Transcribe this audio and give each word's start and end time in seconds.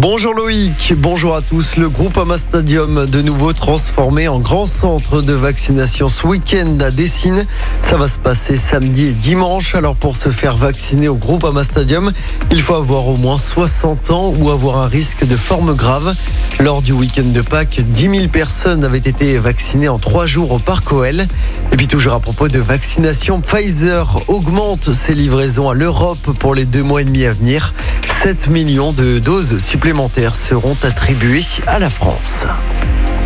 Bonjour 0.00 0.32
Loïc, 0.32 0.94
bonjour 0.96 1.36
à 1.36 1.42
tous. 1.42 1.76
Le 1.76 1.90
groupe 1.90 2.16
Ama 2.16 2.38
Stadium, 2.38 3.04
de 3.04 3.20
nouveau 3.20 3.52
transformé 3.52 4.28
en 4.28 4.40
grand 4.40 4.64
centre 4.64 5.20
de 5.20 5.34
vaccination 5.34 6.08
ce 6.08 6.26
week-end 6.26 6.78
à 6.80 6.90
Dessine. 6.90 7.44
Ça 7.82 7.98
va 7.98 8.08
se 8.08 8.18
passer 8.18 8.56
samedi 8.56 9.08
et 9.08 9.12
dimanche. 9.12 9.74
Alors 9.74 9.96
pour 9.96 10.16
se 10.16 10.30
faire 10.30 10.56
vacciner 10.56 11.08
au 11.08 11.16
groupe 11.16 11.44
Ama 11.44 11.64
Stadium, 11.64 12.12
il 12.50 12.62
faut 12.62 12.76
avoir 12.76 13.08
au 13.08 13.18
moins 13.18 13.36
60 13.36 14.10
ans 14.10 14.34
ou 14.38 14.48
avoir 14.48 14.78
un 14.78 14.88
risque 14.88 15.26
de 15.26 15.36
forme 15.36 15.74
grave. 15.74 16.14
Lors 16.60 16.80
du 16.80 16.92
week-end 16.92 17.26
de 17.26 17.42
Pâques, 17.42 17.80
10 17.86 18.14
000 18.14 18.28
personnes 18.28 18.84
avaient 18.84 18.96
été 18.96 19.36
vaccinées 19.36 19.90
en 19.90 19.98
trois 19.98 20.24
jours 20.24 20.52
au 20.52 20.58
Parc 20.58 20.90
OL. 20.92 21.26
Et 21.72 21.76
puis 21.76 21.88
toujours 21.88 22.14
à 22.14 22.20
propos 22.20 22.48
de 22.48 22.58
vaccination, 22.58 23.42
Pfizer 23.42 24.18
augmente 24.28 24.92
ses 24.92 25.14
livraisons 25.14 25.68
à 25.68 25.74
l'Europe 25.74 26.32
pour 26.38 26.54
les 26.54 26.64
deux 26.64 26.82
mois 26.82 27.02
et 27.02 27.04
demi 27.04 27.26
à 27.26 27.34
venir. 27.34 27.74
7 28.22 28.48
millions 28.48 28.92
de 28.92 29.18
doses 29.18 29.58
supplémentaires 29.60 30.36
seront 30.36 30.76
attribuées 30.82 31.42
à 31.66 31.78
la 31.78 31.88
France. 31.88 32.44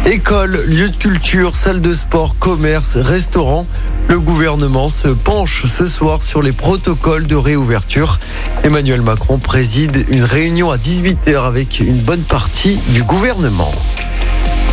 École, 0.07 0.63
lieu 0.69 0.89
de 0.89 0.95
culture, 0.95 1.57
salle 1.57 1.81
de 1.81 1.93
sport, 1.93 2.37
commerce, 2.39 2.97
restaurant. 2.97 3.67
Le 4.07 4.21
gouvernement 4.21 4.89
se 4.89 5.09
penche 5.09 5.67
ce 5.67 5.89
soir 5.89 6.23
sur 6.23 6.43
les 6.43 6.53
protocoles 6.53 7.27
de 7.27 7.35
réouverture. 7.35 8.21
Emmanuel 8.63 9.03
Macron 9.03 9.41
préside 9.41 10.07
une 10.11 10.23
réunion 10.23 10.71
à 10.71 10.77
18h 10.77 11.45
avec 11.45 11.81
une 11.81 11.99
bonne 11.99 12.23
partie 12.23 12.77
du 12.91 13.03
gouvernement. 13.03 13.73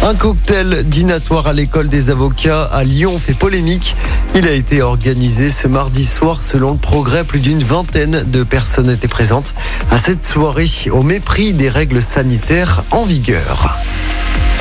Un 0.04 0.16
cocktail 0.16 0.84
dînatoire 0.86 1.46
à 1.46 1.54
l'école 1.54 1.88
des 1.88 2.10
avocats 2.10 2.64
à 2.64 2.84
Lyon 2.84 3.20
fait 3.20 3.36
polémique. 3.36 3.96
Il 4.34 4.48
a 4.48 4.52
été 4.52 4.82
organisé 4.82 5.52
ce 5.52 5.68
mardi 5.68 6.06
soir 6.06 6.42
selon 6.42 6.72
le 6.72 6.78
progrès. 6.80 7.24
Plus 7.24 7.40
d'une 7.40 7.64
vingtaine 7.64 8.24
de 8.26 8.42
personnes 8.44 8.90
étaient 8.90 9.08
présentes 9.08 9.54
à 9.92 10.00
cette 10.00 10.26
soirée 10.26 10.66
au 10.92 11.04
mépris 11.04 11.54
des 11.54 11.70
règles 11.70 12.02
sanitaires 12.02 12.84
en 12.90 13.04
vigueur. 13.04 13.78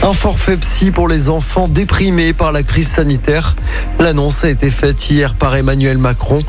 Un 0.03 0.13
forfait 0.13 0.59
psy 0.59 0.91
pour 0.91 1.09
les 1.09 1.31
enfants 1.31 1.69
déprimés 1.69 2.35
par 2.35 2.53
la 2.53 2.63
crise 2.63 2.89
sanitaire. 2.89 3.57
L'annonce 3.99 4.45
a 4.45 4.51
été 4.51 4.71
faite 4.71 5.11
hier 5.11 5.35
par 5.35 5.57
Emmanuel 5.57 5.97
Macron. 5.97 6.43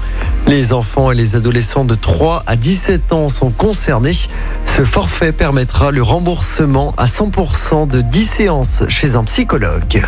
Les 0.47 0.73
enfants 0.73 1.11
et 1.11 1.15
les 1.15 1.35
adolescents 1.35 1.85
de 1.85 1.95
3 1.95 2.43
à 2.45 2.55
17 2.57 3.13
ans 3.13 3.29
sont 3.29 3.51
concernés. 3.51 4.15
Ce 4.73 4.85
forfait 4.85 5.33
permettra 5.33 5.91
le 5.91 6.01
remboursement 6.01 6.93
à 6.95 7.05
100% 7.05 7.89
de 7.89 7.99
10 7.99 8.25
séances 8.25 8.83
chez 8.87 9.17
un 9.17 9.25
psychologue. 9.25 10.01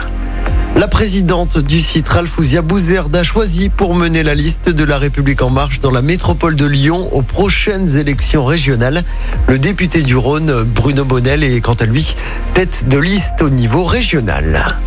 La 0.78 0.88
présidente 0.88 1.58
du 1.58 1.82
site 1.82 2.08
Ralphouzia 2.08 2.62
Bouzerd 2.62 3.14
a 3.14 3.24
choisi 3.24 3.68
pour 3.68 3.94
mener 3.94 4.24
la 4.24 4.36
liste 4.36 4.70
de 4.70 4.86
la 4.86 4.98
République 4.98 5.42
en 5.42 5.50
marche 5.50 5.82
dans 5.82 5.92
la 5.92 6.02
métropole 6.02 6.56
de 6.56 6.66
Lyon 6.66 7.10
aux 7.12 7.24
prochaines 7.24 7.98
élections 7.98 8.46
régionales. 8.46 9.04
Le 9.50 9.60
député 9.60 10.02
du 10.02 10.16
Rhône, 10.16 10.64
Bruno 10.64 11.04
Bonnel, 11.04 11.44
est 11.44 11.60
quant 11.60 11.74
à 11.74 11.86
lui 11.86 12.16
tête 12.54 12.86
de 12.88 12.98
liste 12.98 13.42
au 13.42 13.50
niveau 13.50 13.84
régional. 13.84 14.80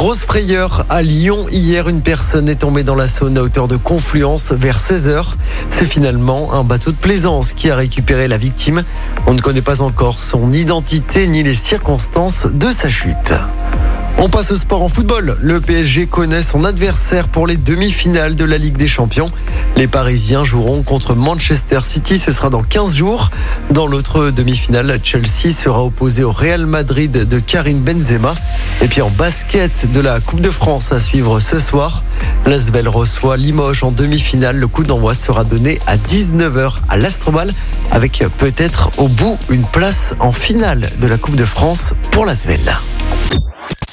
Grosse 0.00 0.24
frayeur 0.24 0.86
à 0.88 1.02
Lyon. 1.02 1.44
Hier, 1.50 1.86
une 1.86 2.00
personne 2.00 2.48
est 2.48 2.54
tombée 2.54 2.84
dans 2.84 2.94
la 2.94 3.06
Saône 3.06 3.36
à 3.36 3.42
hauteur 3.42 3.68
de 3.68 3.76
Confluence 3.76 4.50
vers 4.50 4.78
16h. 4.78 5.34
C'est 5.68 5.84
finalement 5.84 6.54
un 6.54 6.64
bateau 6.64 6.90
de 6.90 6.96
plaisance 6.96 7.52
qui 7.52 7.68
a 7.68 7.76
récupéré 7.76 8.26
la 8.26 8.38
victime. 8.38 8.82
On 9.26 9.34
ne 9.34 9.40
connaît 9.42 9.60
pas 9.60 9.82
encore 9.82 10.18
son 10.18 10.52
identité 10.52 11.26
ni 11.26 11.42
les 11.42 11.52
circonstances 11.52 12.46
de 12.46 12.70
sa 12.70 12.88
chute. 12.88 13.34
On 14.22 14.28
passe 14.28 14.50
au 14.50 14.56
sport 14.56 14.82
en 14.82 14.90
football. 14.90 15.38
Le 15.40 15.62
PSG 15.62 16.06
connaît 16.06 16.42
son 16.42 16.64
adversaire 16.64 17.26
pour 17.26 17.46
les 17.46 17.56
demi-finales 17.56 18.36
de 18.36 18.44
la 18.44 18.58
Ligue 18.58 18.76
des 18.76 18.86
Champions. 18.86 19.32
Les 19.78 19.86
Parisiens 19.86 20.44
joueront 20.44 20.82
contre 20.82 21.14
Manchester 21.14 21.78
City. 21.84 22.18
Ce 22.18 22.30
sera 22.30 22.50
dans 22.50 22.62
15 22.62 22.96
jours. 22.96 23.30
Dans 23.70 23.86
l'autre 23.86 24.30
demi-finale, 24.30 25.00
Chelsea 25.02 25.54
sera 25.54 25.82
opposé 25.82 26.22
au 26.22 26.32
Real 26.32 26.66
Madrid 26.66 27.12
de 27.12 27.38
Karim 27.38 27.78
Benzema. 27.78 28.34
Et 28.82 28.88
puis 28.88 29.00
en 29.00 29.08
basket 29.08 29.90
de 29.90 30.00
la 30.00 30.20
Coupe 30.20 30.42
de 30.42 30.50
France 30.50 30.92
à 30.92 31.00
suivre 31.00 31.40
ce 31.40 31.58
soir. 31.58 32.04
L'Asvel 32.44 32.88
reçoit 32.88 33.38
Limoges 33.38 33.84
en 33.84 33.90
demi-finale. 33.90 34.56
Le 34.56 34.68
coup 34.68 34.84
d'envoi 34.84 35.14
sera 35.14 35.44
donné 35.44 35.80
à 35.86 35.96
19h 35.96 36.74
à 36.90 36.98
l'Astrobal 36.98 37.54
avec 37.90 38.22
peut-être 38.36 38.90
au 38.98 39.08
bout 39.08 39.38
une 39.48 39.64
place 39.64 40.14
en 40.20 40.32
finale 40.32 40.90
de 41.00 41.06
la 41.06 41.16
Coupe 41.16 41.36
de 41.36 41.46
France 41.46 41.94
pour 42.10 42.26
l'Asvel. 42.26 42.60